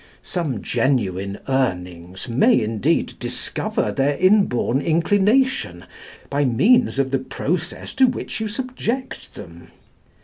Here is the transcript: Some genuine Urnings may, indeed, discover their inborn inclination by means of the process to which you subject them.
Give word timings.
Some 0.23 0.63
genuine 0.63 1.37
Urnings 1.47 2.27
may, 2.27 2.59
indeed, 2.59 3.13
discover 3.19 3.91
their 3.91 4.17
inborn 4.17 4.81
inclination 4.81 5.85
by 6.27 6.43
means 6.43 6.97
of 6.97 7.11
the 7.11 7.19
process 7.19 7.93
to 7.93 8.07
which 8.07 8.39
you 8.39 8.47
subject 8.47 9.35
them. 9.35 9.67